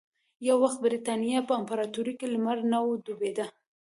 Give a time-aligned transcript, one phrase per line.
[0.47, 3.45] یو وخت د برېتانیا په امپراتورۍ کې لمر نه ډوبېده.